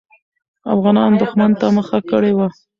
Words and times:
افغانان 0.73 1.11
دښمن 1.21 1.51
ته 1.59 1.67
مخه 1.77 1.99
کړې 2.09 2.31
وه. 2.37 2.47